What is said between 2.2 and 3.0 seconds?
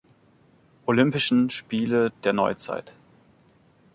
der Neuzeit.